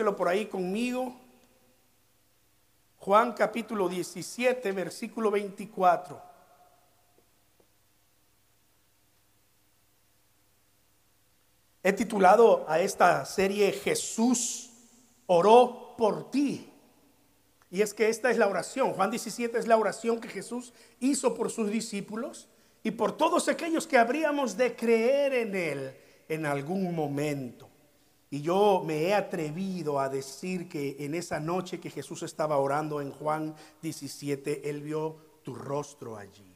[0.00, 1.14] Por ahí conmigo.
[2.96, 6.20] Juan capítulo 17, versículo 24.
[11.82, 14.70] He titulado a esta serie Jesús
[15.26, 16.70] oró por ti.
[17.70, 18.94] Y es que esta es la oración.
[18.94, 22.48] Juan 17 es la oración que Jesús hizo por sus discípulos
[22.82, 25.96] y por todos aquellos que habríamos de creer en Él
[26.28, 27.68] en algún momento.
[28.30, 33.00] Y yo me he atrevido a decir que en esa noche que Jesús estaba orando
[33.00, 36.50] en Juan 17, Él vio tu rostro allí.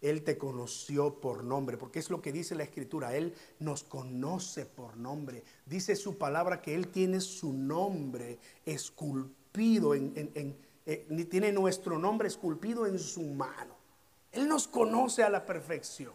[0.00, 4.66] Él te conoció por nombre, porque es lo que dice la escritura, Él nos conoce
[4.66, 5.42] por nombre.
[5.64, 12.86] Dice su palabra que Él tiene su nombre esculpido, en, eh, tiene nuestro nombre esculpido
[12.86, 13.74] en su mano.
[14.32, 16.12] Él nos conoce a la perfección.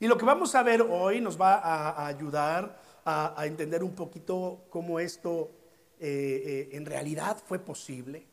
[0.00, 4.64] Y lo que vamos a ver hoy nos va a, ayudar a, entender un poquito
[4.70, 5.50] cómo esto
[5.98, 8.26] eh, eh, en realidad fue posible.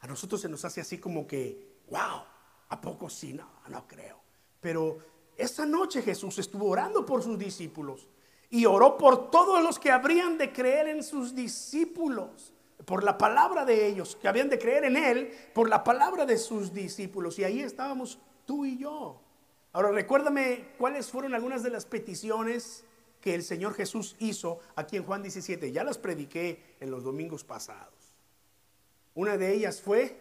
[0.00, 2.22] A nosotros se nos hace así como que, wow,
[2.70, 3.32] ¿A poco sí?
[3.32, 4.16] No, no creo.
[4.60, 4.98] Pero
[5.36, 8.08] esa noche Jesús estuvo orando por sus discípulos
[8.48, 12.52] y oró por todos los que habrían de creer en sus discípulos,
[12.84, 16.38] por la palabra de ellos, que habían de creer en Él, por la palabra de
[16.38, 17.38] sus discípulos.
[17.38, 19.20] Y ahí estábamos tú y yo.
[19.72, 22.84] Ahora recuérdame cuáles fueron algunas de las peticiones
[23.20, 25.72] que el Señor Jesús hizo aquí en Juan 17.
[25.72, 28.14] Ya las prediqué en los domingos pasados.
[29.14, 30.18] Una de ellas fue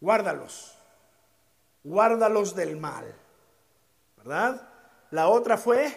[0.00, 0.76] guárdalos,
[1.82, 3.14] guárdalos del mal,
[4.16, 4.68] ¿verdad?
[5.10, 5.96] La otra fue,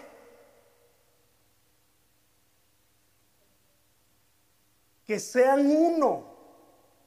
[5.06, 6.31] que sean uno.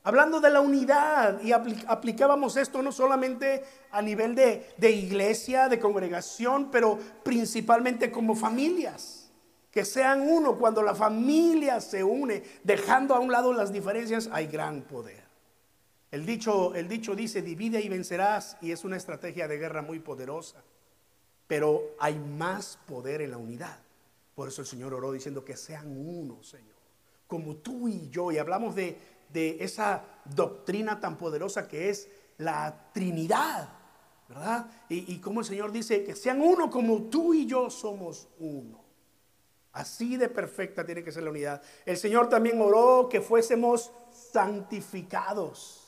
[0.06, 5.78] Hablando de la unidad, y aplicábamos esto no solamente a nivel de, de iglesia, de
[5.78, 9.30] congregación, pero principalmente como familias.
[9.70, 10.58] Que sean uno.
[10.58, 15.24] Cuando la familia se une, dejando a un lado las diferencias, hay gran poder.
[16.10, 20.00] El dicho, el dicho dice, divide y vencerás, y es una estrategia de guerra muy
[20.00, 20.62] poderosa.
[21.46, 23.78] Pero hay más poder en la unidad.
[24.34, 26.76] Por eso el Señor oró diciendo que sean uno, Señor,
[27.26, 28.30] como tú y yo.
[28.30, 32.08] Y hablamos de, esa doctrina tan poderosa que es
[32.38, 33.68] la Trinidad,
[34.28, 34.66] ¿verdad?
[34.88, 38.82] Y como el Señor dice, que sean uno como tú y yo somos uno.
[39.72, 41.60] Así de perfecta tiene que ser la unidad.
[41.84, 43.90] El Señor también oró que fuésemos
[44.32, 45.80] santificados.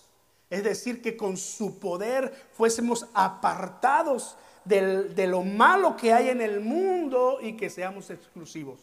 [0.50, 6.60] Es decir, que con su poder fuésemos apartados de lo malo que hay en el
[6.60, 8.80] mundo y que seamos exclusivos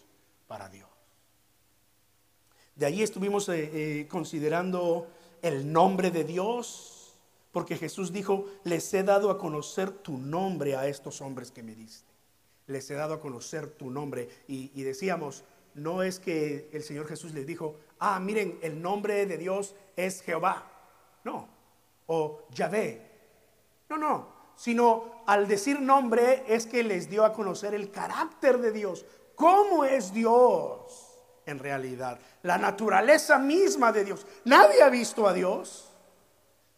[0.48, 0.93] para Dios.
[2.76, 5.08] De ahí estuvimos eh, eh, considerando
[5.42, 7.14] el nombre de Dios,
[7.52, 11.76] porque Jesús dijo, les he dado a conocer tu nombre a estos hombres que me
[11.76, 12.12] diste.
[12.66, 14.28] Les he dado a conocer tu nombre.
[14.48, 15.44] Y, y decíamos,
[15.76, 20.22] no es que el Señor Jesús les dijo, ah, miren, el nombre de Dios es
[20.22, 20.72] Jehová.
[21.24, 21.48] No,
[22.08, 23.12] o Yahvé.
[23.90, 28.72] No, no, sino al decir nombre es que les dio a conocer el carácter de
[28.72, 29.06] Dios.
[29.36, 31.13] ¿Cómo es Dios
[31.46, 32.20] en realidad?
[32.44, 34.26] La naturaleza misma de Dios.
[34.46, 35.90] Nadie ha visto a Dios.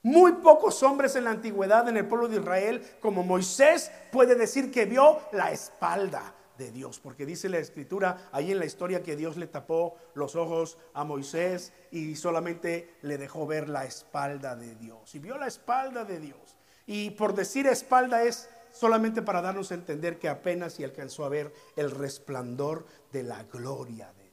[0.04, 4.72] Muy pocos hombres en la antigüedad en el pueblo de Israel, como Moisés, puede decir
[4.72, 9.16] que vio la espalda de Dios, porque dice la escritura ahí en la historia que
[9.16, 14.76] Dios le tapó los ojos a Moisés y solamente le dejó ver la espalda de
[14.76, 15.14] Dios.
[15.16, 16.56] Y vio la espalda de Dios.
[16.88, 21.30] Y por decir espalda es solamente para darnos a entender que apenas y alcanzó a
[21.30, 24.25] ver el resplandor de la gloria de Dios.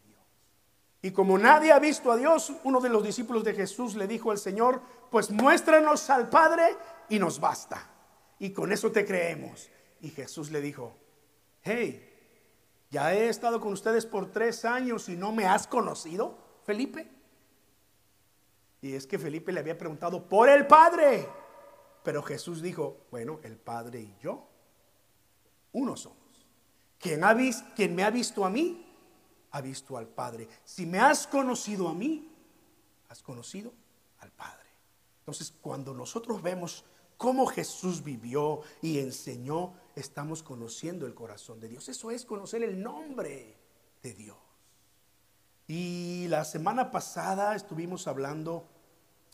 [1.02, 4.30] Y como nadie ha visto a Dios, uno de los discípulos de Jesús le dijo
[4.30, 4.80] al Señor,
[5.10, 6.76] pues muéstranos al Padre
[7.08, 7.90] y nos basta.
[8.38, 9.68] Y con eso te creemos.
[10.00, 10.96] Y Jesús le dijo,
[11.62, 12.08] hey,
[12.90, 17.10] ya he estado con ustedes por tres años y no me has conocido, Felipe.
[18.80, 21.26] Y es que Felipe le había preguntado por el Padre.
[22.05, 24.46] Pero Jesús dijo, bueno, el Padre y yo,
[25.72, 26.19] uno somos.
[26.98, 28.92] Quien, ha visto, me ha visto a mí,
[29.52, 30.49] ha visto al Padre.
[30.64, 32.31] Si me has conocido a mí,
[33.08, 33.72] has conocido
[34.20, 34.69] al Padre.
[35.20, 36.84] Entonces, cuando nosotros vemos
[37.16, 41.88] cómo Jesús vivió y enseñó, estamos conociendo el corazón de Dios.
[41.88, 43.56] Eso es conocer el nombre
[44.02, 44.37] de Dios.
[45.69, 48.66] Y la semana pasada estuvimos hablando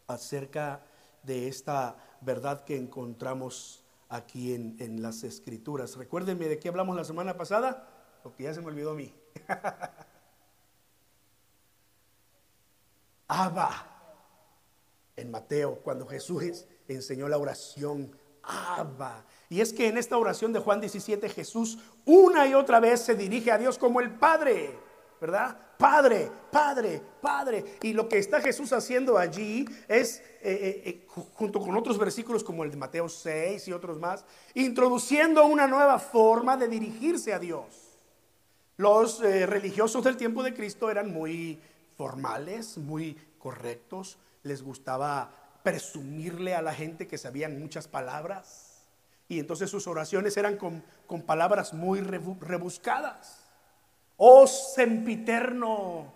[0.07, 0.85] acerca
[1.23, 5.97] de esta verdad que encontramos aquí en, las escrituras.
[5.97, 7.89] Recuérdenme de qué hablamos la semana pasada,
[8.23, 9.15] porque ya se me olvidó a mí.
[13.29, 13.87] Abba,
[15.17, 18.11] en Mateo, cuando Jesús enseñó la oración,
[18.43, 19.25] Abba.
[19.51, 23.15] Y es que en esta oración de Juan 17 Jesús una y otra vez se
[23.15, 24.89] dirige a Dios como el Padre.
[25.21, 25.57] ¿verdad?
[25.77, 27.65] Padre, Padre, Padre.
[27.83, 32.45] Y lo que está Jesús haciendo allí es, eh, eh, eh, junto con otros versículos
[32.45, 34.25] como el de Mateo 6 y otros más,
[34.55, 37.67] introduciendo una nueva forma de dirigirse a Dios.
[38.77, 41.59] Los religiosos del tiempo de Cristo eran muy
[41.99, 45.35] formales, muy correctos, les gustaba
[45.65, 48.85] presumirle a la gente que sabían muchas palabras.
[49.27, 53.45] Y entonces sus oraciones eran con, con palabras muy rebuscadas.
[54.17, 56.15] Oh sempiterno,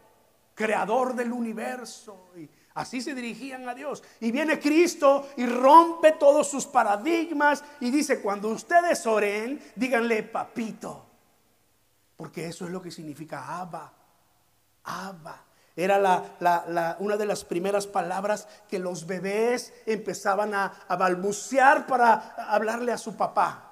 [0.54, 2.30] creador del universo.
[2.36, 4.04] Y así se dirigían a Dios.
[4.20, 11.06] Y viene Cristo y rompe todos sus paradigmas y dice, cuando ustedes oren, díganle papito.
[12.16, 13.92] Porque eso es lo que significa Abba.
[14.84, 15.46] Abba.
[15.74, 22.34] Era la, una de las primeras palabras que los bebés empezaban a, a balbucear para
[22.48, 23.68] hablarle a su papá.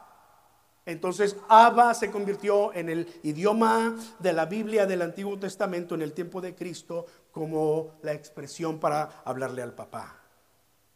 [0.87, 6.15] Entonces, Abba se convirtió en el idioma de la Biblia del Antiguo Testamento en el
[6.15, 10.17] tiempo de Cristo como la expresión para hablarle al papá.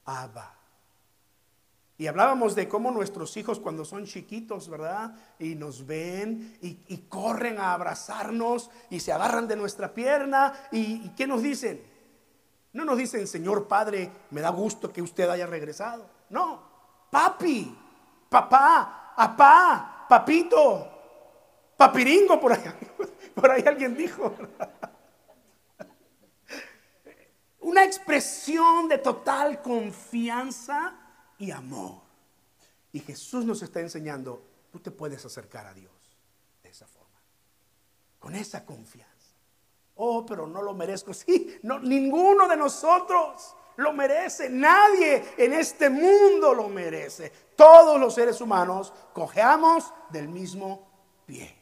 [0.07, 0.64] Abba.
[1.97, 5.15] Y hablábamos de cómo nuestros hijos cuando son chiquitos, ¿verdad?
[5.39, 10.53] Y nos ven y, corren a abrazarnos y se agarran de nuestra pierna.
[10.73, 11.81] ¿Y, qué nos dicen?
[12.73, 16.11] No nos dicen, Señor Padre, me da gusto que usted haya regresado.
[16.31, 16.63] No,
[17.11, 17.79] papi,
[18.29, 20.91] papá, apá, papito,
[21.77, 22.65] papiringo, por ahí,
[23.37, 24.35] por ahí alguien dijo.
[27.61, 31.04] Una expresión de total confianza
[31.45, 32.01] y amor.
[32.93, 34.43] Y Jesús nos está enseñando,
[34.73, 35.93] tú te puedes acercar a Dios
[36.63, 37.21] de esa forma,
[38.19, 39.13] con esa confianza.
[39.97, 41.13] Oh, pero no lo merezco.
[41.15, 44.49] Sí, no, ninguno de nosotros lo merece.
[44.49, 47.31] Nadie en este mundo lo merece.
[47.57, 50.89] Todos los seres humanos cojeamos del mismo
[51.27, 51.55] pie.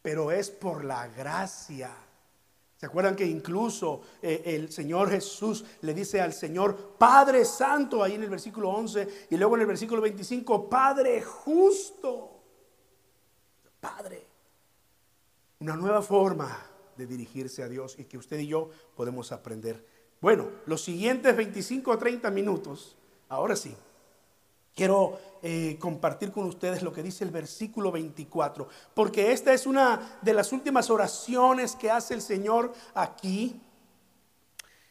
[0.00, 1.94] Pero es por la gracia.
[2.82, 8.14] ¿Se acuerdan que incluso eh, el Señor Jesús le dice al Señor, Padre Santo, ahí
[8.14, 12.42] en el versículo 11, y luego en el versículo 25, Padre justo.
[13.78, 14.26] Padre.
[15.60, 19.86] Una nueva forma de dirigirse a Dios y que usted y yo podemos aprender
[20.20, 22.96] bueno, los siguientes 25 o 30 minutos,
[23.28, 23.76] ahora sí,
[24.74, 30.18] quiero eh, compartir con ustedes lo que dice el versículo 24, porque esta es una
[30.22, 33.60] de las últimas oraciones que hace el Señor aquí.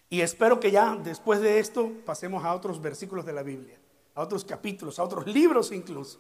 [0.09, 3.77] Y espero que ya después de esto pasemos a otros versículos de la Biblia,
[4.15, 6.19] a otros capítulos, a otros libros incluso.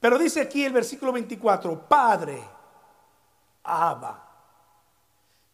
[0.00, 2.42] Pero dice aquí el versículo 24, Padre,
[3.62, 4.28] Abba,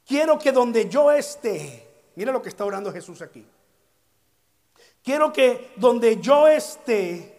[0.04, 3.46] quiero que donde yo esté, Mira lo que está orando Jesús aquí.
[5.04, 7.37] Quiero que donde yo esté,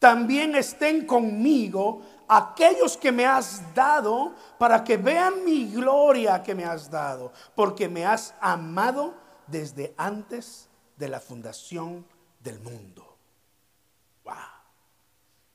[0.00, 6.64] también estén conmigo aquellos que me has dado para que vean mi gloria que me
[6.64, 9.14] has dado, porque me has amado
[9.46, 12.06] desde antes de la fundación
[12.42, 13.16] del mundo.
[14.24, 14.34] Wow.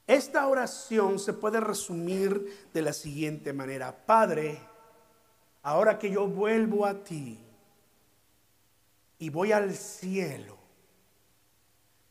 [0.05, 4.05] Esta oración se puede resumir de la siguiente manera.
[4.05, 4.59] Padre,
[5.63, 7.39] ahora que yo vuelvo a ti,
[9.17, 10.54] y voy al cielo,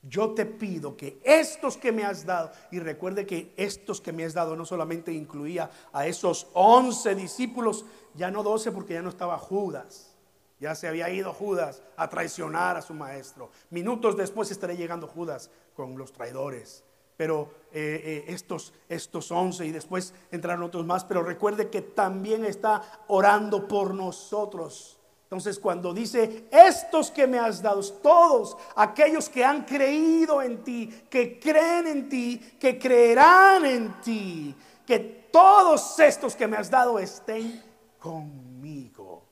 [0.08, 4.24] yo te pido que estos que me has dado, y recuerde que estos que me
[4.24, 7.84] has dado no solamente incluía a esos once discípulos,
[8.14, 10.14] ya no doce porque ya no estaba Judas,
[10.60, 13.50] ya se había ido Judas a traicionar a su maestro.
[13.70, 16.84] Minutos después estaré llegando Judas con los traidores.
[17.16, 21.04] Pero eh, eh, estos, estos once y después entraron otros más.
[21.04, 24.98] Pero recuerde que también está orando por nosotros
[25.34, 30.86] entonces cuando dice, estos que me has dado, todos aquellos que han creído en ti,
[31.10, 34.54] que creen en ti, que creerán en ti,
[34.86, 35.00] que
[35.32, 37.60] todos estos que me has dado estén
[37.98, 39.24] conmigo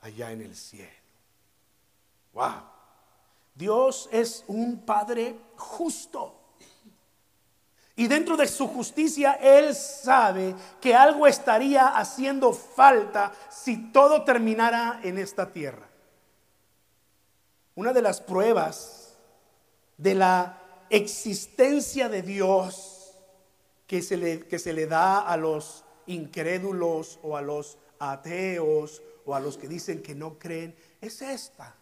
[0.00, 0.90] allá en el cielo.
[2.34, 2.62] Wow.
[3.54, 6.39] Dios es un Padre justo.
[8.00, 15.00] Y dentro de su justicia, Él sabe que algo estaría haciendo falta si todo terminara
[15.02, 15.86] en esta tierra.
[17.74, 19.18] Una de las pruebas
[19.98, 23.18] de la existencia de Dios
[23.86, 29.34] que se le, que se le da a los incrédulos o a los ateos o
[29.34, 31.74] a los que dicen que no creen es esta.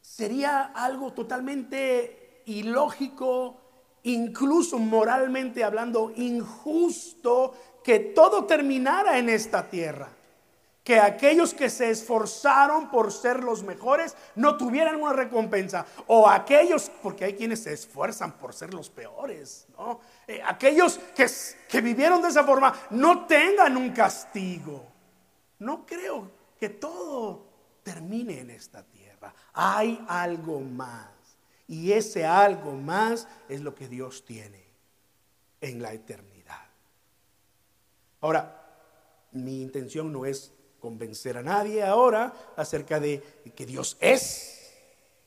[0.00, 3.59] Sería algo totalmente ilógico
[4.04, 10.08] incluso moralmente hablando, injusto que todo terminara en esta tierra.
[10.82, 15.86] que aquellos que se esforzaron por ser los mejores no tuvieran una recompensa.
[16.06, 20.00] O aquellos, porque hay quienes se esfuerzan por ser los peores, ¿no?
[20.26, 21.26] Eh, aquellos que,
[21.68, 24.86] que vivieron de esa forma no tengan un castigo.
[25.58, 27.46] No creo que todo
[27.82, 29.34] termine en esta tierra.
[29.52, 31.19] Hay algo más.
[31.70, 34.60] Y ese algo más es lo que Dios tiene
[35.60, 36.66] en la eternidad.
[38.20, 38.60] Ahora,
[39.30, 40.50] mi intención no es
[40.80, 43.22] convencer a nadie ahora acerca de
[43.54, 44.72] que Dios es,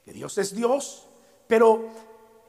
[0.03, 1.07] que Dios es Dios,
[1.47, 1.87] pero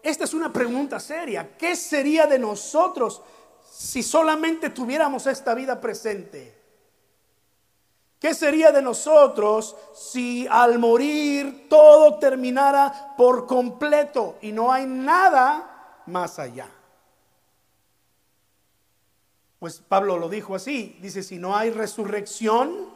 [0.02, 1.56] esta es una pregunta seria.
[1.56, 3.22] ¿Qué sería de nosotros
[3.70, 6.63] si solamente tuviéramos esta vida presente?
[8.24, 16.00] ¿Qué sería de nosotros si al morir todo terminara por completo y no hay nada
[16.06, 16.66] más allá?
[19.58, 22.93] Pues Pablo lo dijo así, dice, si no hay resurrección,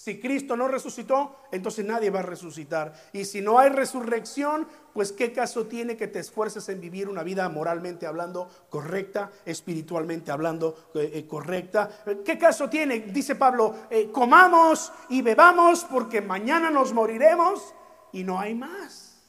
[0.00, 2.94] si Cristo no resucitó, entonces nadie va a resucitar.
[3.12, 7.22] Y si no hay resurrección, pues qué caso tiene que te esfuerces en vivir una
[7.22, 11.90] vida moralmente hablando correcta, espiritualmente hablando eh, eh, correcta.
[12.24, 13.00] ¿Qué caso tiene?
[13.00, 17.74] Dice Pablo, eh, comamos y bebamos porque mañana nos moriremos
[18.10, 19.20] y no hay más.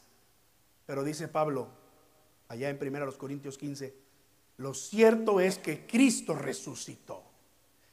[0.85, 1.67] Pero dice Pablo,
[2.47, 3.93] allá en 1 Corintios 15,
[4.55, 7.30] lo cierto es que Cristo resucitó.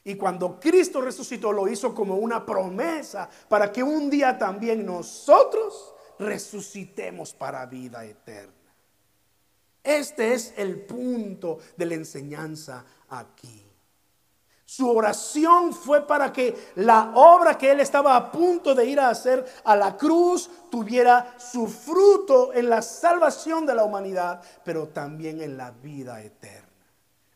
[0.08, 5.94] Y cuando Cristo resucitó lo hizo como una promesa para que un día también nosotros
[6.18, 8.72] resucitemos para vida eterna.
[9.84, 13.66] Este es el punto de la enseñanza aquí.
[14.64, 19.10] Su oración fue para que la obra que él estaba a punto de ir a
[19.10, 25.42] hacer a la cruz tuviera su fruto en la salvación de la humanidad, pero también
[25.42, 26.66] en la vida eterna.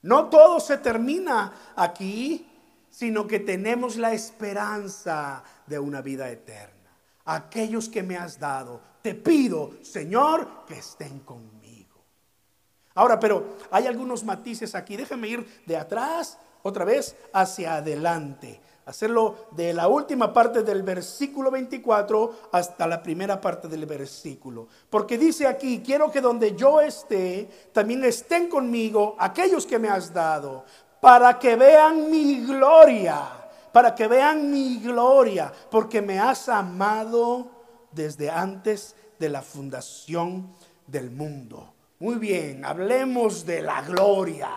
[0.00, 2.48] No todo se termina aquí
[2.92, 6.94] sino que tenemos la esperanza de una vida eterna.
[7.24, 12.04] Aquellos que me has dado, te pido, Señor, que estén conmigo.
[12.94, 14.96] Ahora, pero hay algunos matices aquí.
[14.96, 18.60] Déjame ir de atrás otra vez hacia adelante.
[18.84, 24.68] Hacerlo de la última parte del versículo 24 hasta la primera parte del versículo.
[24.90, 30.12] Porque dice aquí, quiero que donde yo esté, también estén conmigo aquellos que me has
[30.12, 30.64] dado,
[31.02, 33.24] para que vean mi gloria,
[33.72, 37.50] para que vean mi gloria, porque me has amado
[37.90, 40.54] desde antes de la fundación
[40.86, 41.74] del mundo.
[41.98, 44.50] Muy bien, hablemos de la gloria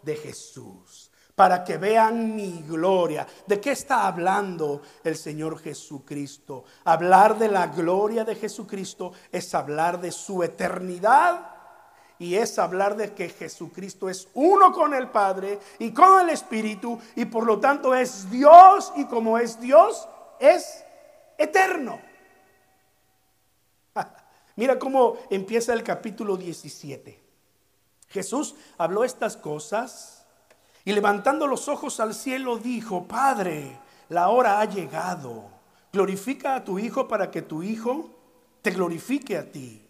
[0.00, 3.26] de Jesús, para que vean mi gloria.
[3.44, 6.62] ¿De qué está hablando el Señor Jesucristo?
[6.84, 11.57] Hablar de la gloria de Jesucristo es hablar de su eternidad
[12.18, 16.98] y es hablar de que Jesucristo es uno con el Padre y con el Espíritu
[17.14, 20.08] y por lo tanto es Dios y como es Dios
[20.40, 20.84] es
[21.36, 22.00] eterno.
[24.56, 27.22] Mira cómo empieza el capítulo 17.
[28.08, 30.26] Jesús habló estas cosas
[30.84, 35.44] y levantando los ojos al cielo dijo, Padre, la hora ha llegado.
[35.92, 38.10] Glorifica a tu Hijo para que tu Hijo
[38.62, 39.87] te glorifique a ti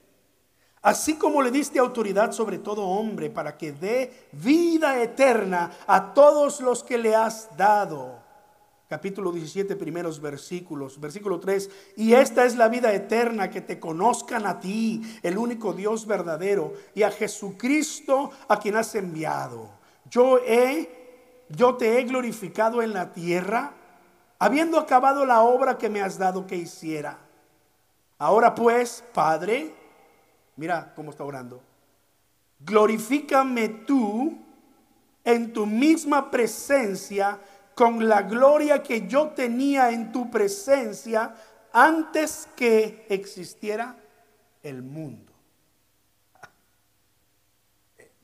[0.82, 6.60] Así como le diste autoridad sobre todo hombre para que dé vida eterna a todos
[6.60, 8.28] los que le has dado.
[8.88, 10.98] Capítulo 17, primeros versículos.
[10.98, 11.70] Versículo 3.
[11.96, 16.72] Y esta es la vida eterna, que te conozcan a ti, el único Dios verdadero,
[16.94, 19.68] y a Jesucristo a quien has enviado.
[20.08, 23.74] Yo he, yo te he glorificado en la tierra,
[24.38, 27.18] habiendo acabado la obra que me has dado que hiciera.
[28.16, 29.74] Ahora pues, Padre,
[30.58, 31.62] Mira cómo está orando.
[32.58, 34.36] Glorifícame tú
[35.22, 37.40] en tu misma presencia
[37.76, 41.32] con la gloria que yo tenía en tu presencia
[41.72, 43.96] antes que existiera
[44.64, 45.32] el mundo.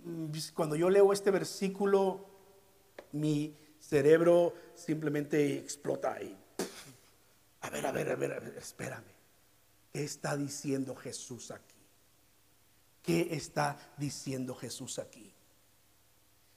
[0.54, 2.26] Cuando yo leo este versículo,
[3.12, 6.36] mi cerebro simplemente explota ahí.
[7.60, 9.14] A ver, a ver, a ver, a ver, espérame.
[9.90, 11.73] ¿Qué está diciendo Jesús aquí?
[13.04, 15.32] ¿Qué está diciendo Jesús aquí?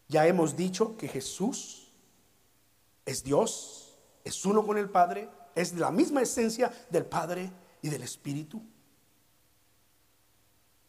[0.08, 1.92] Ya hemos dicho que Jesús
[3.06, 7.52] es Dios, es uno con el Padre, es la misma esencia del Padre
[7.82, 8.62] y del Espíritu.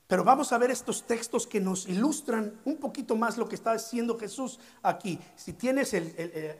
[0.07, 3.73] Pero vamos a ver estos textos que nos ilustran un poquito más lo que está
[3.73, 5.19] haciendo Jesús aquí.
[5.35, 5.93] Si tienes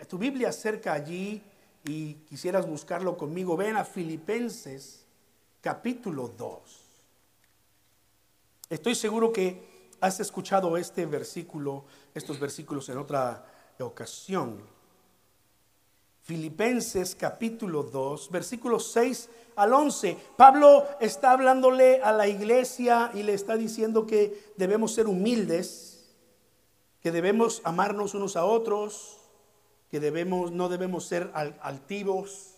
[0.09, 1.41] tu Biblia cerca allí
[1.85, 5.07] y quisieras buscarlo conmigo, ven a Filipenses
[5.61, 6.88] capítulo 2.
[8.71, 11.85] Estoy seguro que has escuchado este versículo,
[12.15, 13.47] estos versículos en otra
[13.81, 14.61] ocasión.
[16.23, 20.19] Filipenses capítulo 2, versículos 6 al 11.
[20.37, 26.07] Pablo está hablándole a la iglesia y le está diciendo que debemos ser humildes,
[27.01, 29.17] que debemos amarnos unos a otros,
[29.91, 32.57] que debemos, no debemos ser altivos,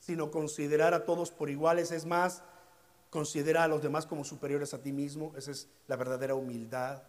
[0.00, 1.92] sino considerar a todos por iguales.
[1.92, 2.42] Es más,
[3.16, 5.32] considera a los demás como superiores a ti mismo.
[5.38, 7.02] Esa es la verdadera humildad,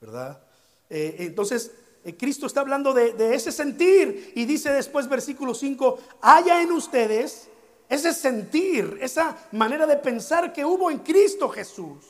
[0.00, 0.40] ¿verdad?
[0.88, 1.70] Eh, entonces,
[2.02, 6.72] eh, Cristo está hablando de, de, ese sentir y dice después, versículo 5, haya en
[6.72, 7.50] ustedes
[7.90, 12.06] ese sentir, esa manera de pensar que hubo en Cristo Jesús.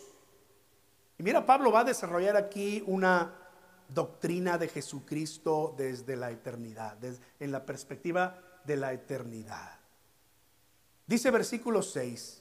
[1.19, 3.35] Y mira, Pablo va a desarrollar aquí una
[3.89, 9.81] doctrina de Jesucristo desde la eternidad, desde, en la perspectiva de la eternidad.
[11.05, 12.40] Dice versículo 6,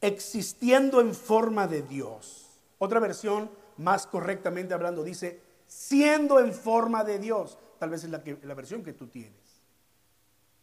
[0.00, 2.48] existiendo en forma de Dios.
[2.78, 7.58] Otra versión, más correctamente hablando, dice, siendo en forma de Dios.
[7.78, 9.50] Tal vez es la, versión que tú tienes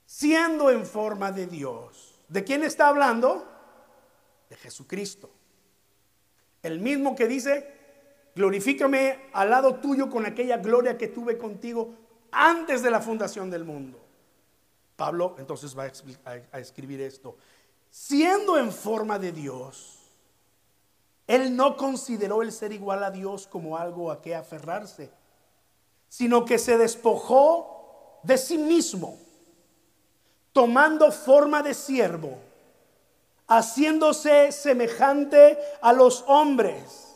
[0.08, 2.20] siendo en forma de Dios.
[2.30, 3.46] ¿De quién está hablando?
[4.50, 5.30] De Jesucristo.
[6.64, 11.94] El mismo que dice, glorifícame al lado tuyo con aquella gloria que tuve contigo
[12.32, 14.04] antes de la fundación del mundo.
[14.96, 15.92] Pablo entonces va
[16.26, 17.38] a, escribir esto.
[18.00, 19.98] Siendo en forma de Dios,
[21.26, 25.10] él no consideró el ser igual a Dios como algo a que aferrarse,
[26.08, 29.18] sino que se despojó de sí mismo
[30.54, 32.38] tomando forma de siervo,
[33.48, 37.16] haciéndose semejante a los hombres.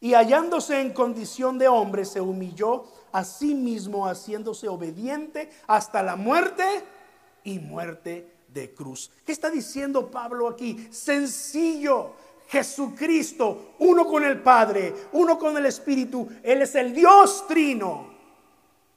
[0.00, 6.16] Y hallándose en condición de hombre, se humilló a sí mismo, haciéndose obediente hasta la
[6.16, 6.64] muerte
[7.44, 8.35] y muerte
[8.74, 9.10] cruz.
[9.24, 10.88] ¿Qué está diciendo Pablo aquí?
[10.90, 12.14] Sencillo.
[12.48, 16.28] Jesucristo, uno con el Padre, uno con el Espíritu.
[16.42, 18.14] Él es el Dios trino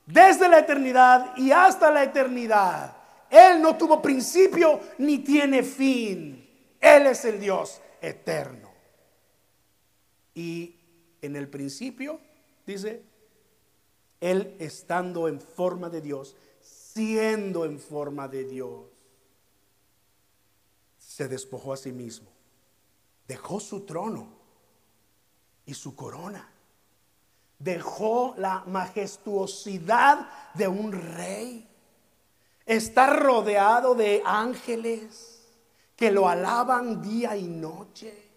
[0.05, 2.95] desde la eternidad y hasta la eternidad.
[3.29, 6.47] Él no tuvo principio ni tiene fin.
[6.79, 8.69] Él es el Dios eterno.
[10.33, 10.75] Y
[11.21, 12.19] en el principio,
[12.65, 13.03] dice,
[14.19, 18.88] Él estando en forma de Dios, siendo en forma de Dios,
[21.19, 22.29] se despojó a sí mismo.
[23.27, 24.29] Dejó su trono
[25.65, 26.49] y su corona
[27.59, 31.67] dejó la majestuosidad de un rey.
[32.65, 35.45] Está rodeado de ángeles
[35.97, 38.29] que lo alaban día y noche.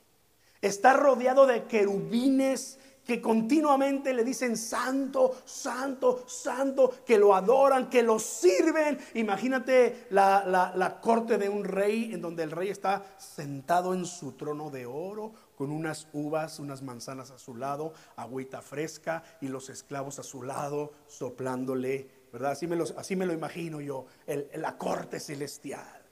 [0.61, 8.03] Está rodeado de querubines que continuamente le dicen santo, santo, santo, que lo adoran, que
[8.03, 8.99] lo sirven.
[9.15, 14.33] Imagínate la, la, corte de un rey en donde el rey está sentado en su
[14.33, 19.69] trono de oro con unas uvas, unas manzanas a su lado, agüita fresca y los
[19.69, 22.53] esclavos a su lado soplándole, ¿verdad?
[22.53, 24.07] Así me, así me lo imagino yo,
[24.55, 26.03] la corte celestial.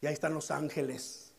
[0.00, 1.32] Y ahí están los ángeles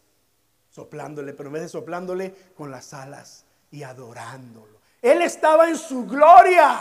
[0.70, 4.80] soplándole, pero en vez de soplándole con las alas y adorándolo.
[5.02, 6.80] Él estaba en su gloria,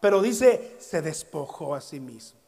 [0.00, 2.40] pero dice, se despojó a sí mismo.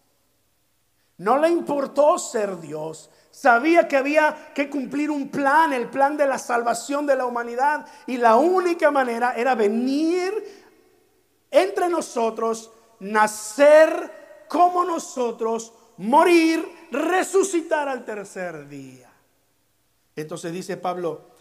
[1.19, 3.11] No le importó ser Dios.
[3.31, 7.87] Sabía que había que cumplir un plan, el plan de la salvación de la humanidad.
[8.07, 10.33] Y la única manera era venir
[11.51, 19.11] entre nosotros, nacer como nosotros, morir, resucitar al tercer día.
[20.17, 21.34] Entonces dice Pablo,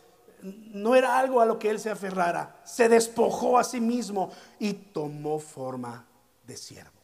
[0.43, 4.73] no era algo a lo que él se aferrara, se despojó a sí mismo y
[4.73, 6.05] tomó forma
[6.45, 7.01] de siervo,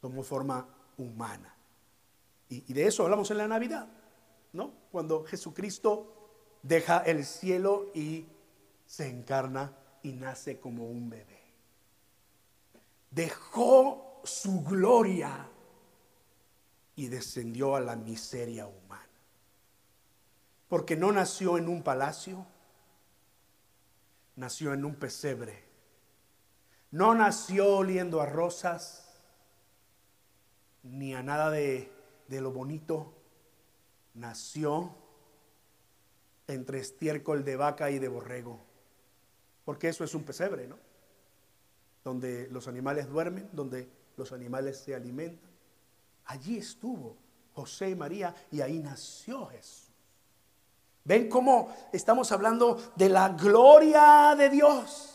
[0.00, 1.54] tomó forma humana.
[2.48, 3.88] Y, de eso hablamos en la Navidad,
[4.52, 4.72] ¿no?
[4.90, 6.14] Cuando Jesucristo
[6.62, 8.26] deja el cielo y
[8.86, 11.42] se encarna y nace como un bebé.
[13.10, 15.48] Dejó su gloria
[16.96, 19.07] y descendió a la miseria humana
[20.68, 22.46] porque no nació en un palacio,
[24.36, 25.64] nació en un pesebre.
[26.90, 29.20] No nació oliendo a rosas,
[30.82, 31.90] ni a nada de,
[32.28, 33.14] de lo bonito.
[34.14, 34.94] Nació
[36.46, 38.60] entre estiércol de vaca y de borrego.
[39.64, 40.78] Porque eso es un pesebre, ¿no?
[42.04, 45.50] Donde los animales duermen, donde los animales se alimentan.
[46.24, 47.16] Allí estuvo
[47.54, 49.87] José y María y ahí nació Jesús.
[51.08, 55.14] ¿Ven cómo estamos hablando de la gloria de Dios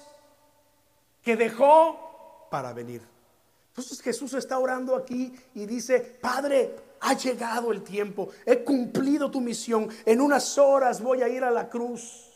[1.21, 3.03] que dejó para venir?
[3.67, 9.39] Entonces Jesús está orando aquí y dice, Padre, ha llegado el tiempo, he cumplido tu
[9.39, 12.31] misión, en unas horas voy a ir a la cruz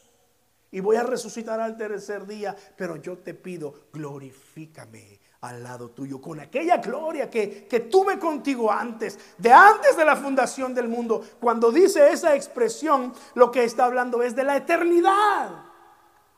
[0.69, 6.19] y voy a resucitar al tercer día, pero yo te pido, glorifícame al lado tuyo,
[6.19, 11.23] con aquella gloria que, que, tuve contigo antes, de antes de la fundación del mundo.
[11.39, 15.65] Cuando dice esa expresión, lo que está hablando es de la eternidad.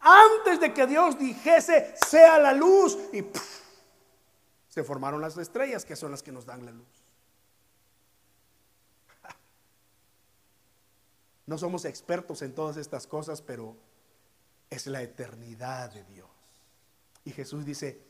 [0.01, 3.23] Antes de que Dios dijese, sea la luz, y
[4.69, 6.87] se formaron las estrellas, que son las que nos dan la luz.
[11.45, 13.75] No somos expertos en todas estas cosas, pero
[14.69, 16.29] es la eternidad de Dios.
[17.25, 18.08] Y Jesús dice,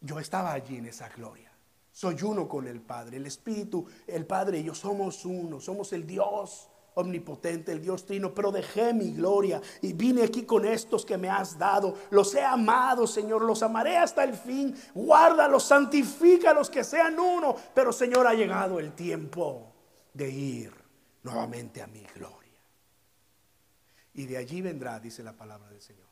[0.00, 1.50] yo estaba allí en esa gloria.
[1.90, 3.16] Soy uno con el Padre.
[3.16, 5.60] El Espíritu, el Padre y yo somos uno.
[5.60, 8.32] Somos el Dios omnipotente, el Dios trino.
[8.32, 11.96] Pero dejé mi gloria y vine aquí con estos que me has dado.
[12.10, 13.42] Los he amado, Señor.
[13.42, 14.76] Los amaré hasta el fin.
[14.94, 17.56] Guárdalos, santifícalos, que sean uno.
[17.74, 19.72] Pero, Señor, ha llegado el tiempo
[20.14, 20.72] de ir
[21.24, 22.38] nuevamente a mi gloria.
[24.14, 26.06] Y de allí vendrá, dice la palabra del Señor.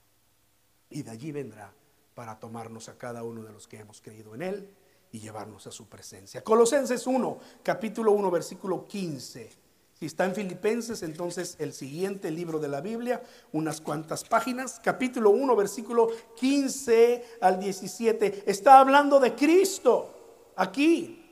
[0.91, 1.73] Y de allí vendrá
[2.17, 4.71] para tomarnos a cada uno de los que hemos creído en Él
[5.13, 6.43] y llevarnos a su presencia.
[6.43, 9.51] Colosenses 1, capítulo 1, versículo 15.
[9.93, 15.29] Si está en Filipenses, entonces el siguiente libro de la Biblia, unas cuantas páginas, capítulo
[15.29, 21.23] 1, versículo 15 al 17, está hablando de Cristo aquí.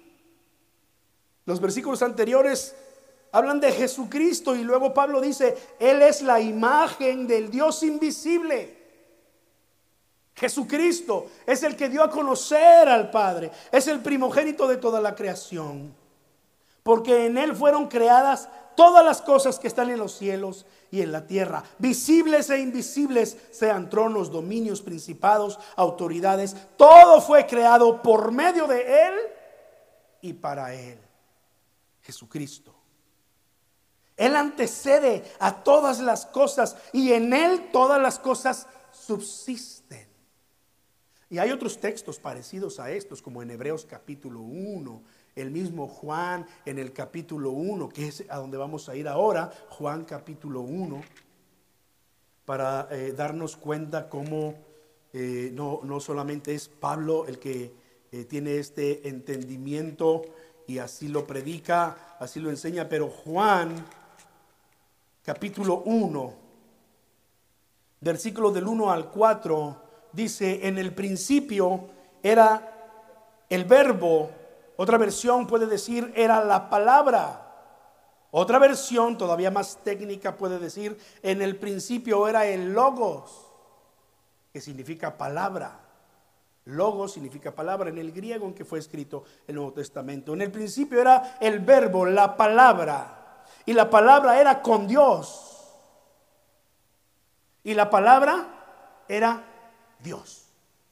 [1.46, 2.76] Los versículos anteriores
[3.32, 8.83] hablan de Jesucristo y luego Pablo dice, Él es la imagen del Dios invisible.
[10.34, 15.14] Jesucristo es el que dio a conocer al Padre, es el primogénito de toda la
[15.14, 15.94] creación,
[16.82, 21.12] porque en Él fueron creadas todas las cosas que están en los cielos y en
[21.12, 28.66] la tierra, visibles e invisibles, sean tronos, dominios, principados, autoridades, todo fue creado por medio
[28.66, 29.14] de Él
[30.20, 30.98] y para Él,
[32.02, 32.74] Jesucristo.
[34.16, 39.83] Él antecede a todas las cosas y en Él todas las cosas subsisten.
[41.34, 45.02] Y hay otros textos parecidos a estos, como en Hebreos capítulo 1,
[45.34, 49.52] el mismo Juan en el capítulo 1, que es a donde vamos a ir ahora,
[49.70, 51.02] Juan capítulo 1,
[52.44, 54.54] para eh, darnos cuenta cómo
[55.12, 57.72] eh, no, no, solamente es Pablo el que
[58.12, 60.22] eh, tiene este entendimiento
[60.68, 63.84] y así lo predica, así lo enseña, pero Juan
[65.24, 66.34] capítulo 1,
[68.02, 69.83] versículo del 1 al 4,
[70.14, 71.88] dice, en el principio
[72.22, 72.70] era
[73.48, 74.30] el verbo,
[74.76, 77.40] otra versión puede decir era la palabra.
[78.36, 83.46] Otra versión, todavía más técnica, puede decir, en el principio era el logos,
[84.52, 85.80] que significa palabra.
[86.64, 90.32] Logos significa palabra en el griego en que fue escrito el Nuevo Testamento.
[90.32, 93.44] En el principio era el verbo, la palabra.
[93.66, 95.70] Y la palabra era con Dios.
[97.62, 98.46] Y la palabra
[99.06, 99.44] era
[100.04, 100.42] Dios.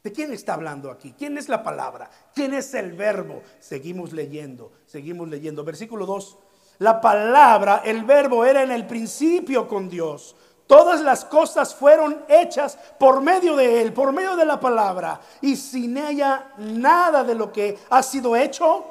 [0.03, 1.15] ¿De quién está hablando aquí?
[1.17, 2.11] ¿Quién es la palabra?
[2.35, 3.43] ¿Quién es el verbo?
[3.61, 5.63] Seguimos leyendo, seguimos leyendo.
[5.63, 6.39] Versículo 2.
[6.79, 10.35] La palabra, el verbo era en el principio con Dios.
[10.67, 15.21] Todas las cosas fueron hechas por medio de Él, por medio de la palabra.
[15.41, 18.85] Y sin ella nada de lo que ha sido hecho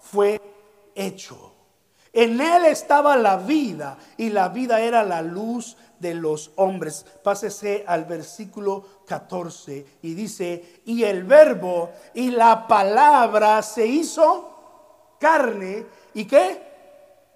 [0.00, 0.40] fue
[0.94, 1.52] hecho.
[2.12, 7.04] En Él estaba la vida y la vida era la luz de los hombres.
[7.22, 15.86] Pásese al versículo 14 y dice, y el verbo y la palabra se hizo carne
[16.14, 16.66] y qué?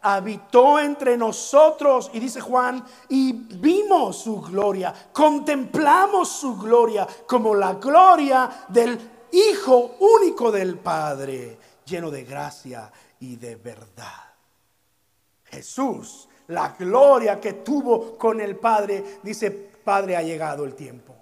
[0.04, 7.74] Habitó entre nosotros y dice Juan, y vimos su gloria, contemplamos su gloria como la
[7.74, 8.98] gloria del
[9.34, 14.32] Hijo único del Padre, lleno de gracia y de verdad.
[15.44, 21.14] Jesús la gloria que tuvo con el Padre, dice, Padre, ha llegado el tiempo.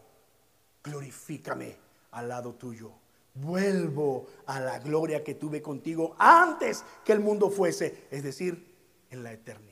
[0.82, 1.76] Glorifícame
[2.12, 2.92] al lado tuyo.
[3.34, 8.74] Vuelvo a la gloria que tuve contigo antes que el mundo fuese, es decir,
[9.10, 9.70] en la eternidad.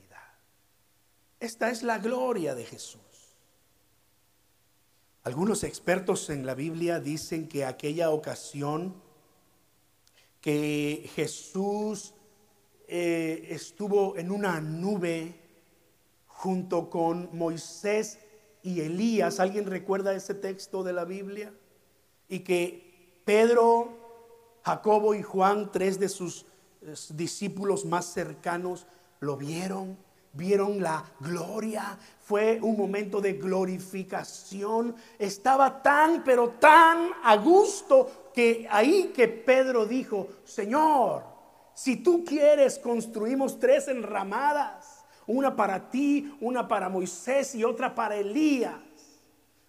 [1.40, 3.00] Esta es la gloria de Jesús.
[5.24, 8.94] Algunos expertos en la Biblia dicen que aquella ocasión
[10.40, 12.14] que Jesús
[12.86, 15.37] eh, estuvo en una nube
[16.38, 18.20] junto con Moisés
[18.62, 19.40] y Elías.
[19.40, 21.52] ¿Alguien recuerda ese texto de la Biblia?
[22.28, 26.46] Y que Pedro, Jacobo y Juan, tres de sus
[27.10, 28.86] discípulos más cercanos,
[29.18, 29.98] lo vieron,
[30.32, 31.98] vieron la gloria.
[32.20, 34.94] Fue un momento de glorificación.
[35.18, 41.24] Estaba tan, pero tan a gusto que ahí que Pedro dijo, Señor,
[41.74, 44.97] si tú quieres, construimos tres enramadas.
[45.28, 48.74] Una para ti, una para Moisés y otra para Elías.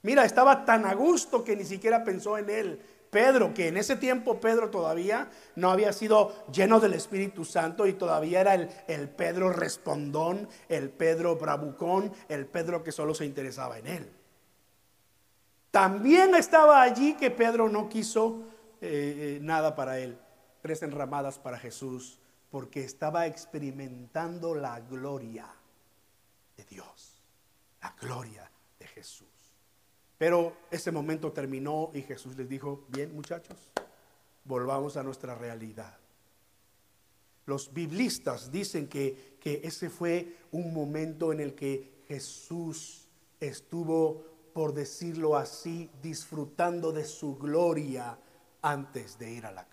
[0.02, 3.96] Mira, estaba tan a gusto que ni siquiera pensó en él, Pedro, que en ese
[3.96, 9.10] tiempo Pedro todavía no había sido lleno del Espíritu Santo y todavía era el, el,
[9.10, 14.12] Pedro respondón, el Pedro bravucón, el Pedro que solo se interesaba en él.
[15.72, 18.44] También estaba allí que Pedro no quiso
[18.82, 20.18] eh, eh, nada para él,
[20.62, 25.48] tres enramadas para Jesús, porque estaba experimentando la gloria
[26.58, 27.22] de Dios,
[27.82, 29.28] la gloria de Jesús.
[30.18, 33.72] Pero ese momento terminó y Jesús les dijo, bien muchachos,
[34.44, 35.98] volvamos a nuestra realidad.
[37.46, 43.08] Los biblistas dicen que, que ese fue un momento en el que Jesús
[43.40, 48.20] estuvo, por decirlo así, disfrutando de su gloria
[48.62, 49.69] antes de ir a la.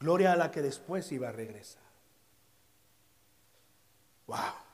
[0.00, 1.82] Gloria a la que después iba a regresar.
[4.26, 4.68] Wow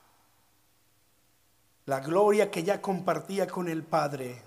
[1.85, 4.41] la gloria que ya compartía con el Padre,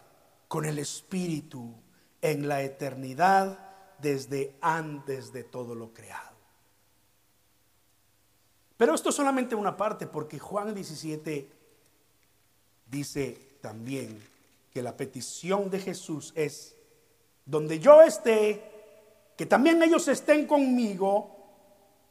[0.48, 1.72] con el Espíritu,
[2.20, 3.58] en la eternidad
[3.98, 6.36] desde antes de todo lo creado.
[8.76, 11.48] Pero esto es solamente una parte, porque Juan 17
[12.86, 14.20] dice también
[14.72, 16.76] que la petición de Jesús es,
[17.44, 18.77] donde yo esté,
[19.38, 21.30] que también ellos estén conmigo,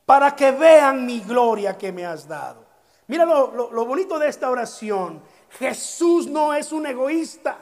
[0.06, 2.64] para que vean mi gloria que me has dado.
[3.08, 5.22] Mira lo, bonito de esta oración.
[5.60, 7.58] Jesús no es un egoísta.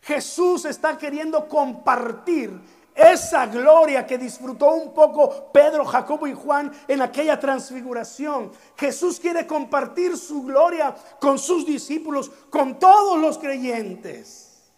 [0.00, 2.52] Jesús está queriendo compartir
[2.94, 8.52] esa gloria que disfrutó un poco Pedro, Jacobo y Juan en aquella transfiguración.
[8.76, 14.70] Jesús quiere compartir su gloria con sus discípulos, con todos los creyentes.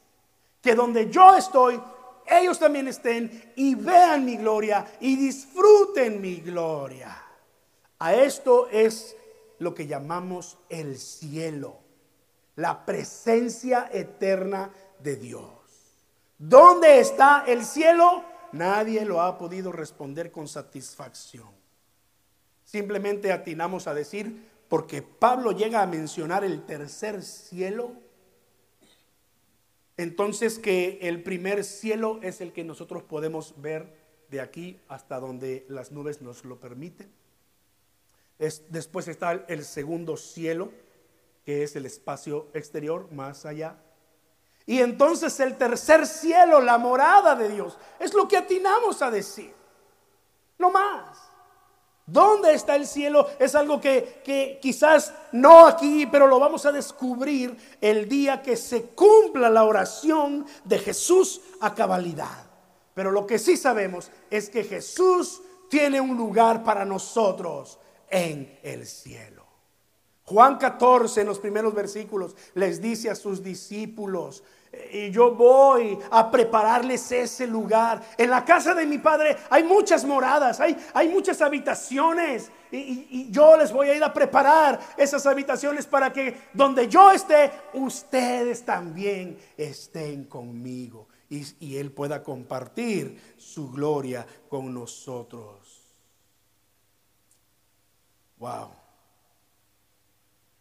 [0.62, 1.79] Que donde yo estoy,
[2.26, 7.16] ellos también estén y vean mi gloria y disfruten mi gloria.
[7.98, 9.16] A esto es
[9.58, 11.78] lo que llamamos el cielo,
[12.56, 15.50] la presencia eterna de Dios.
[16.38, 18.24] ¿Dónde está el cielo?
[18.52, 21.48] Nadie lo ha podido responder con satisfacción.
[22.64, 27.92] Simplemente atinamos a decir, porque Pablo llega a mencionar el tercer cielo,
[29.96, 33.94] entonces que el primer cielo es el que nosotros podemos ver
[34.30, 37.12] de aquí hasta donde las nubes nos lo permiten
[38.38, 40.72] después está el segundo cielo,
[41.44, 43.76] que es el espacio exterior, más allá.
[44.66, 49.54] Y entonces el tercer cielo, la morada de Dios, es lo que atinamos a decir.
[50.59, 51.23] No más.
[52.06, 53.28] ¿Dónde está el cielo?
[53.38, 58.56] Es algo que, que, quizás no aquí, pero lo vamos a descubrir el día que
[58.56, 62.46] se cumpla la oración de Jesús a cabalidad.
[62.92, 65.40] Pero lo que sí sabemos es que Jesús
[65.70, 67.78] tiene un lugar para nosotros
[68.10, 69.44] en el cielo.
[70.24, 74.42] Juan 14 en los primeros versículos les dice a sus discípulos,
[74.92, 78.02] y yo voy a prepararles ese lugar.
[78.16, 82.50] En la casa de mi padre hay muchas moradas, hay, hay muchas habitaciones.
[82.70, 87.12] Y, y, yo les voy a ir a preparar esas habitaciones para que donde yo
[87.12, 91.08] esté, ustedes también estén conmigo.
[91.30, 95.84] Y, y Él pueda compartir su gloria con nosotros.
[98.38, 98.84] Wow.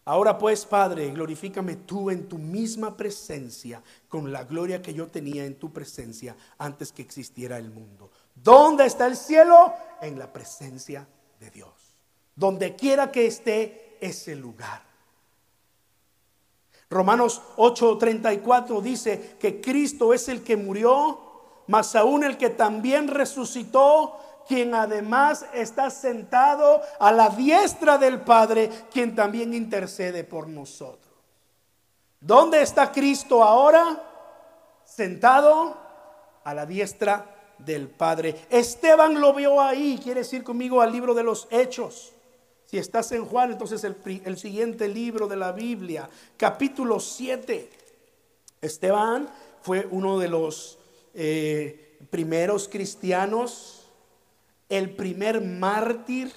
[0.06, 5.46] Ahora pues, Padre, glorifícame tú en tu misma presencia, con la gloria que yo tenía
[5.46, 8.12] en tu presencia antes que existiera el mundo.
[8.36, 9.74] ¿Dónde está el cielo?
[10.02, 11.08] En la presencia
[11.40, 11.72] de Dios.
[12.36, 14.84] Donde quiera que esté ese lugar.
[16.90, 21.20] Romanos 8:34 dice que Cristo es el que murió,
[21.68, 28.70] mas aún el que también resucitó quien además está sentado a la diestra del Padre,
[28.92, 31.14] quien también intercede por nosotros.
[32.20, 34.02] ¿Dónde está Cristo ahora?
[34.86, 35.78] Sentado
[36.44, 37.26] a la diestra
[37.58, 38.46] del Padre.
[38.50, 42.14] Esteban lo vio ahí, quiere decir conmigo al libro de los Hechos.
[42.66, 47.70] Si estás en Juan, entonces el, siguiente libro de la Biblia, capítulo 7.
[48.62, 49.30] Esteban
[49.62, 50.80] fue uno de los
[51.14, 53.83] eh, primeros cristianos
[54.70, 56.32] el primer mártir,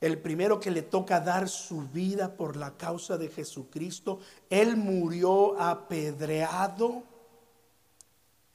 [0.00, 5.60] el primero que le toca dar su vida por la causa de Jesucristo, él murió
[5.60, 7.02] apedreado.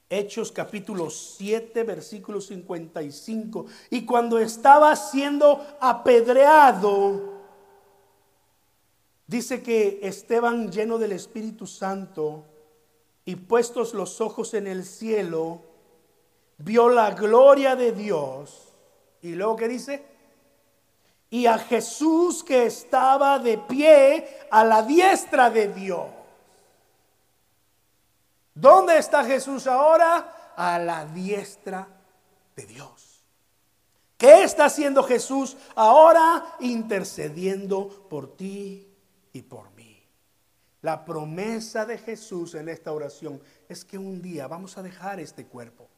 [0.10, 3.65] Hechos capítulo 7, versículo 55.
[3.89, 7.32] Y cuando estaba siendo apedreado,
[9.25, 12.43] dice que Esteban lleno del Espíritu Santo
[13.23, 15.62] y puestos los ojos en el cielo,
[16.63, 18.69] vio la gloria de Dios.
[19.21, 20.06] Y luego que dice,
[21.30, 26.08] y a Jesús que estaba de pie a la diestra de Dios.
[28.54, 30.54] ¿Dónde está Jesús ahora?
[30.58, 31.88] A la diestra
[32.56, 33.24] de Dios.
[34.17, 36.58] ¿Qué está haciendo Jesús ahora?
[36.60, 38.88] Intercediendo por ti
[39.32, 40.04] y por mí.
[40.82, 45.45] La promesa de Jesús en esta oración es que un día vamos a dejar este
[45.45, 45.90] cuerpo.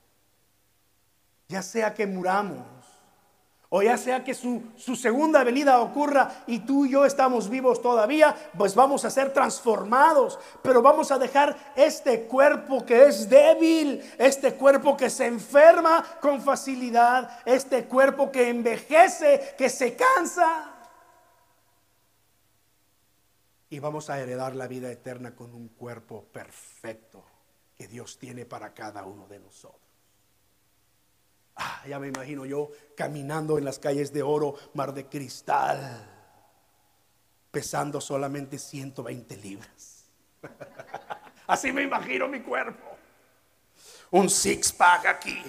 [1.47, 2.73] Ya sea que muramos
[3.75, 8.35] o ya sea que su, segunda venida ocurra y tú y yo estamos vivos todavía,
[8.55, 10.37] pues vamos a ser transformados.
[10.61, 16.39] Pero vamos a dejar este cuerpo que es débil, este cuerpo que se enferma con
[16.39, 20.71] facilidad, este cuerpo que envejece, que se cansa.
[23.71, 27.25] Y vamos a heredar la vida eterna con un cuerpo perfecto
[27.75, 29.82] que Dios tiene para cada uno de nosotros.
[31.55, 36.09] Ah, ya me imagino yo caminando en las calles de oro, mar de cristal,
[37.51, 40.05] pesando solamente 120 libras.
[41.47, 42.97] Así me imagino mi cuerpo.
[44.11, 45.41] Un six pack aquí.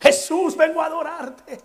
[0.00, 1.60] Jesús, vengo a adorarte.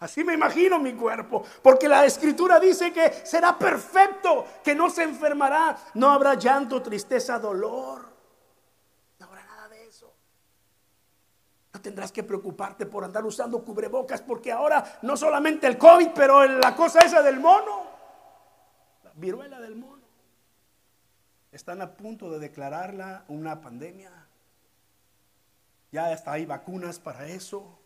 [0.00, 5.02] Así me imagino mi cuerpo, porque la escritura dice que será perfecto, que no se
[5.02, 8.07] enfermará, no habrá llanto, tristeza, dolor.
[11.88, 16.76] Tendrás que preocuparte por andar usando cubrebocas porque ahora no solamente el COVID, pero la
[16.76, 17.86] cosa esa del mono,
[19.04, 20.02] la viruela del mono,
[21.50, 24.12] están a punto de declararla una pandemia.
[25.90, 27.78] Ya hasta hay vacunas para eso.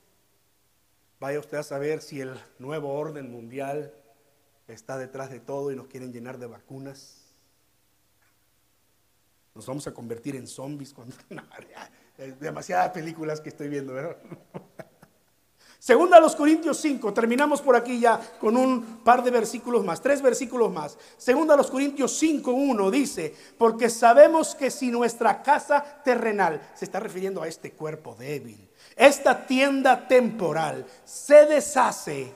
[1.20, 3.94] Vaya usted a saber si el nuevo orden mundial
[4.66, 7.32] está detrás de todo y nos quieren llenar de vacunas.
[9.54, 11.14] Nos vamos a convertir en zombies cuando...
[12.16, 14.16] demasiadas películas que estoy viendo, ¿verdad?
[15.82, 20.00] Segunda a los Corintios 5, terminamos por aquí ya con un par de versículos más,
[20.00, 20.96] tres versículos más.
[21.16, 26.84] Segunda a los Corintios 5, 1 dice, porque sabemos que si nuestra casa terrenal, se
[26.84, 32.32] está refiriendo a este cuerpo débil, esta tienda temporal se deshace,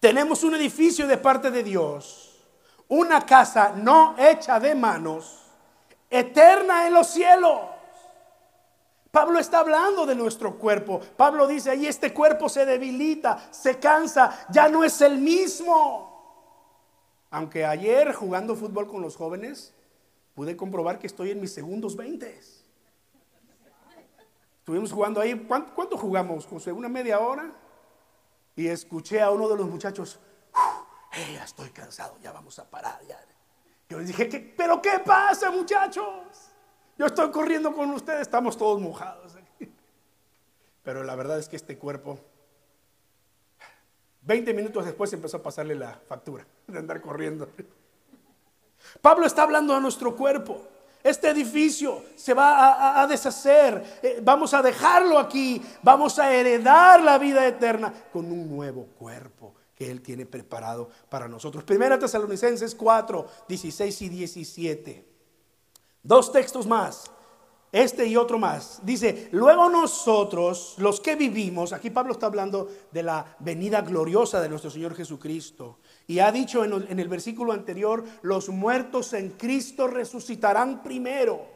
[0.00, 2.40] tenemos un edificio de parte de Dios,
[2.88, 5.42] una casa no hecha de manos,
[6.08, 7.71] eterna en los cielos.
[9.12, 10.98] Pablo está hablando de nuestro cuerpo.
[11.18, 16.08] Pablo dice, ahí este cuerpo se debilita, se cansa, ya no es el mismo.
[17.30, 19.74] Aunque ayer jugando fútbol con los jóvenes,
[20.34, 22.40] pude comprobar que estoy en mis segundos 20.
[24.60, 26.48] Estuvimos jugando ahí, ¿cuánto, jugamos?
[26.68, 27.52] ¿Una media hora?
[28.56, 30.20] Y escuché a uno de los muchachos,
[31.34, 33.02] ya estoy cansado, ya vamos a parar.
[33.90, 36.51] Yo les dije, ¿pero qué pasa muchachos?
[36.98, 39.32] Yo estoy corriendo con ustedes, estamos todos mojados.
[40.82, 42.18] Pero la verdad es que este cuerpo,
[44.22, 47.48] 20 minutos después empezó a pasarle la factura de andar corriendo.
[49.00, 50.60] Pablo está hablando a nuestro cuerpo.
[51.02, 54.00] Este edificio se va a, deshacer.
[54.02, 55.60] Eh, vamos a dejarlo aquí.
[55.82, 61.26] Vamos a heredar la vida eterna con un nuevo cuerpo que Él tiene preparado para
[61.26, 61.64] nosotros.
[61.64, 65.11] Primera Tesalonicenses 4, 16 y 17.
[66.02, 67.04] Dos textos más,
[67.70, 68.80] este y otro más.
[68.82, 74.48] Dice, luego nosotros, los que vivimos, aquí Pablo está hablando de la venida gloriosa de
[74.48, 75.78] nuestro Señor Jesucristo.
[76.06, 81.46] Y ha dicho en el versículo anterior, los muertos en Cristo resucitarán primero.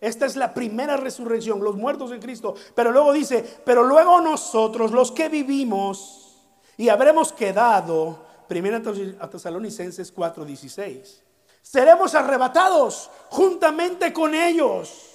[0.00, 2.54] Esta es la primera resurrección, los muertos en Cristo.
[2.74, 6.36] Pero luego dice, pero luego nosotros, los que vivimos
[6.76, 11.23] y habremos quedado, primera Tesalonicenses 4:16
[11.64, 15.10] seremos arrebatados juntamente con ellos,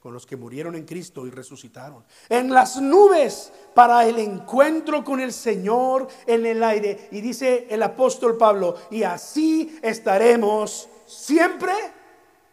[0.00, 5.20] con los que murieron en Cristo y resucitaron, en las nubes para el encuentro con
[5.20, 7.08] el Señor en el aire.
[7.12, 11.74] Y dice el apóstol Pablo, y así estaremos siempre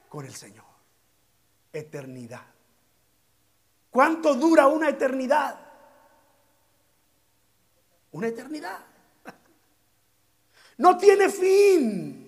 [0.10, 0.65] con el Señor.
[1.72, 2.46] Eternidad.
[3.89, 5.58] ¿Cuánto dura una eternidad?
[8.12, 8.80] Una eternidad.
[10.80, 12.27] No tiene fin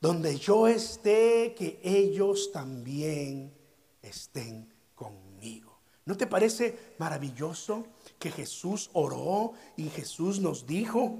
[0.00, 3.52] donde yo esté, que ellos también
[4.00, 5.78] estén conmigo.
[6.06, 7.86] ¿No te parece maravilloso
[8.18, 11.18] que Jesús oró y Jesús nos dijo,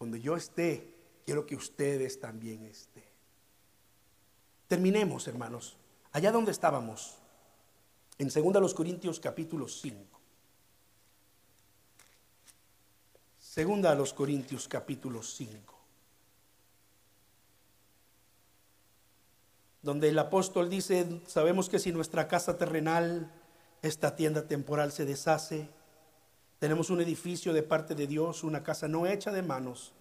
[0.00, 0.94] donde yo esté,
[1.26, 3.04] quiero que ustedes también estén?
[4.66, 5.76] Terminemos, hermanos,
[6.12, 7.16] allá donde estábamos,
[8.16, 10.18] en 2 Corintios capítulo 5.
[13.38, 15.77] Segunda los Corintios capítulo 5.
[19.82, 23.32] Donde el apóstol dice, sabemos que si nuestra casa terrenal,
[23.82, 25.68] esta tienda temporal se deshace,
[26.58, 29.92] tenemos un edificio de parte de Dios, una casa no hecha de manos,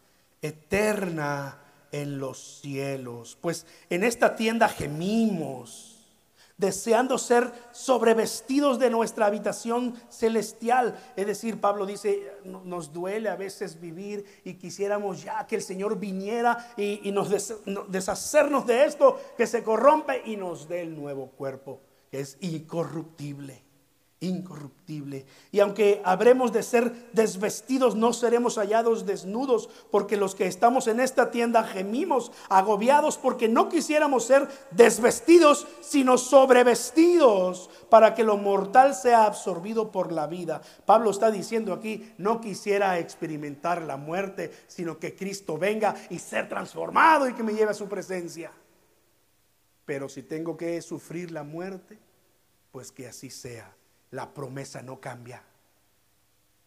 [0.42, 1.60] eterna
[1.92, 3.38] en los cielos.
[3.40, 5.97] Pues en esta tienda gemimos
[6.58, 10.98] deseando ser sobrevestidos de nuestra habitación celestial.
[11.16, 16.00] Es decir, Pablo dice, nos duele a veces vivir y quisiéramos ya que el Señor
[16.00, 17.30] viniera y, nos
[17.88, 23.67] deshacernos de esto que se corrompe y nos dé el nuevo cuerpo, que es incorruptible
[24.20, 25.26] incorruptible.
[25.52, 31.00] Y aunque habremos de ser desvestidos, no seremos hallados desnudos, porque los que estamos en
[31.00, 38.96] esta tienda gemimos, agobiados, porque no quisiéramos ser desvestidos, sino sobrevestidos, para que lo mortal
[38.96, 40.62] sea absorbido por la vida.
[40.86, 46.50] Pablo está diciendo aquí, no quisiera experimentar la muerte, sino que Cristo venga y ser
[46.50, 48.52] transformado y que me lleve a su presencia.
[49.86, 51.98] Pero si tengo que sufrir la muerte,
[52.72, 53.77] pues que así sea
[54.12, 55.44] la promesa no cambia.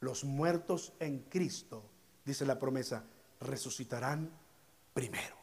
[0.01, 1.82] Los muertos en Cristo,
[2.24, 3.05] dice la promesa,
[3.41, 4.30] resucitarán
[4.95, 5.36] primero.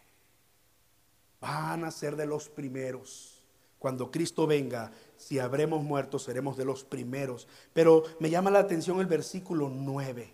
[1.39, 3.43] Van a ser de los primeros.
[3.79, 7.47] Cuando Cristo venga, si habremos muerto, seremos de los primeros.
[7.73, 10.33] Pero me llama la atención el versículo 9.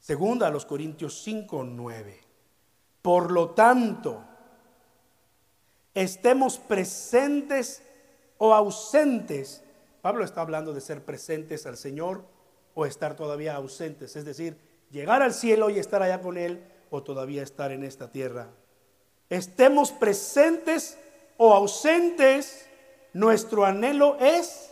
[0.00, 2.20] Segunda a los Corintios 5, 9.
[3.00, 4.24] Por lo tanto,
[5.94, 7.82] estemos presentes
[8.38, 9.62] o ausentes.
[10.00, 12.24] Pablo está hablando de ser presentes al Señor
[12.74, 14.56] o estar todavía ausentes, es decir,
[14.90, 18.48] llegar al cielo y estar allá con Él o todavía estar en esta tierra.
[19.28, 20.96] Estemos presentes
[21.36, 22.66] o ausentes,
[23.12, 24.70] nuestro anhelo es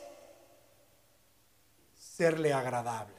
[1.97, 3.15] serle agradable.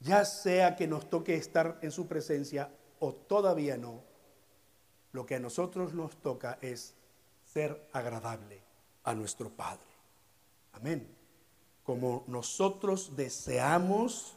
[0.00, 4.02] Ya sea que nos toque estar en su presencia o todavía no,
[5.12, 6.94] lo que a nosotros nos toca es
[7.52, 8.62] ser agradable
[9.04, 9.84] a nuestro Padre.
[10.72, 11.06] Amén.
[11.84, 14.36] Como nosotros deseamos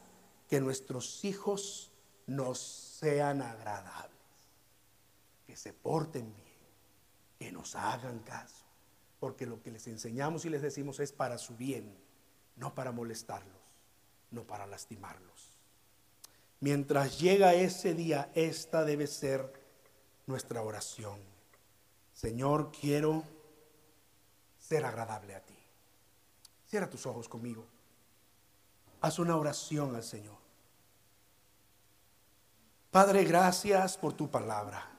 [0.49, 1.91] que nuestros hijos
[2.27, 4.11] nos sean agradables,
[5.45, 6.45] que se porten bien,
[7.39, 8.65] que nos hagan caso,
[9.19, 11.95] porque lo que les enseñamos y les decimos es para su bien,
[12.57, 13.61] no para molestarlos,
[14.31, 15.55] no para lastimarlos.
[16.59, 19.53] Mientras llega ese día, esta debe ser
[20.25, 21.34] nuestra oración.
[22.15, 23.23] Señor, quiero
[24.57, 25.53] ser agradable a ti.
[26.65, 27.65] Cierra tus ojos conmigo.
[29.01, 30.37] Haz una oración al Señor.
[32.89, 34.89] Padre, gracias por tu palabra.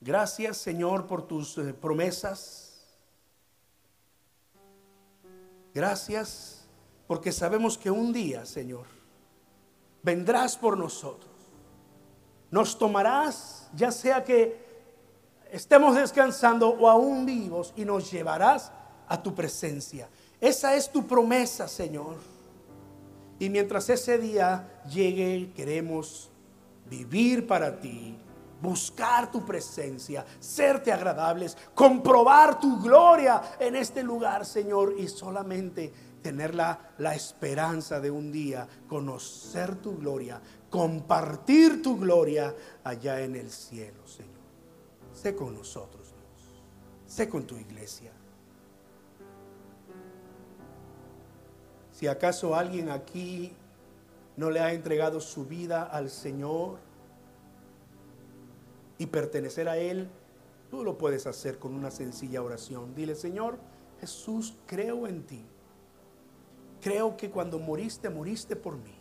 [0.00, 2.86] Gracias, Señor, por tus eh, promesas.
[5.74, 6.66] Gracias
[7.06, 8.86] porque sabemos que un día, Señor,
[10.02, 11.30] vendrás por nosotros.
[12.50, 14.69] Nos tomarás, ya sea que
[15.52, 18.72] estemos descansando o aún vivos y nos llevarás
[19.08, 20.08] a tu presencia.
[20.40, 22.16] Esa es tu promesa, Señor.
[23.38, 26.30] Y mientras ese día llegue, queremos
[26.86, 28.16] vivir para ti,
[28.60, 35.92] buscar tu presencia, serte agradables, comprobar tu gloria en este lugar, Señor, y solamente
[36.22, 43.36] tener la, la, esperanza de un día conocer tu gloria, compartir tu gloria allá en
[43.36, 44.39] el cielo, Señor.
[45.20, 46.62] Sé con nosotros, Dios.
[47.06, 48.10] Sé con tu iglesia.
[51.92, 53.52] Si acaso alguien aquí
[54.38, 56.78] no le ha entregado su vida al Señor
[58.96, 60.08] y pertenecer a Él,
[60.70, 62.94] tú lo puedes hacer con una sencilla oración.
[62.94, 63.58] Dile, Señor,
[64.00, 65.44] Jesús, creo en ti.
[66.80, 68.94] Creo que cuando moriste, moriste por mí.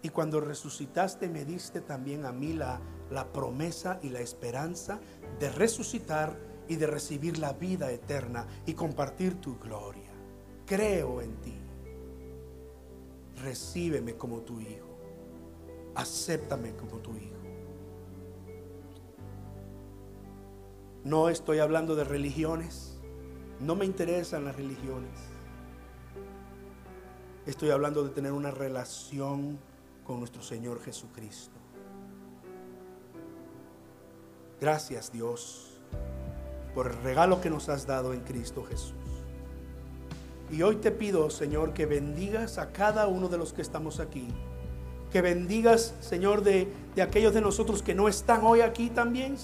[0.00, 2.80] Y cuando resucitaste, me diste también a mí la
[3.12, 5.00] la promesa y la esperanza
[5.38, 6.36] de resucitar
[6.68, 10.10] y de recibir la vida eterna y compartir tu gloria.
[10.66, 11.54] Creo en ti.
[13.42, 14.88] Recíbeme como tu hijo.
[15.94, 17.36] Acéptame como tu hijo.
[21.04, 23.00] No estoy hablando de religiones.
[23.60, 25.18] No me interesan las religiones.
[27.44, 29.58] Estoy hablando de tener una relación
[30.04, 31.61] con nuestro Señor Jesucristo.
[34.62, 35.72] Gracias Dios
[36.72, 38.94] por el regalo que nos has dado en Cristo Jesús.
[40.52, 44.28] Y hoy te pido, Señor, que bendigas a cada uno de los que estamos aquí.
[45.10, 49.34] Que bendigas, Señor, de, aquellos de nosotros que no están hoy aquí también.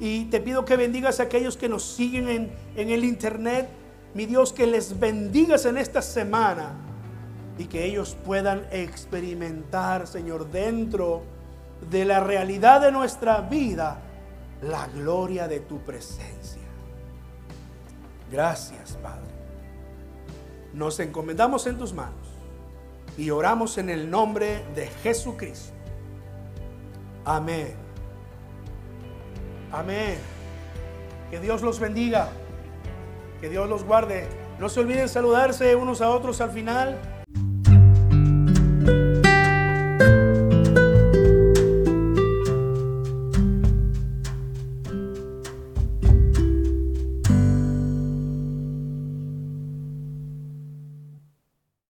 [0.00, 3.68] Y te pido que bendigas a aquellos que nos siguen en, en el internet.
[4.14, 6.72] Mi Dios, que les bendigas en esta semana
[7.58, 11.22] y que ellos puedan experimentar, Señor, dentro
[11.88, 14.00] de la realidad de nuestra vida
[14.62, 16.60] la gloria de tu presencia.
[18.30, 19.30] Gracias, Padre.
[20.72, 22.28] Nos encomendamos en tus manos
[23.16, 25.74] Y oramos en el nombre de Jesucristo.
[27.24, 27.74] Amén.
[29.72, 30.18] Amén.
[31.30, 32.28] Que Dios los bendiga.
[33.40, 34.28] Que Dios los guarde.
[34.58, 36.98] No se olviden saludarse unos a otros al final.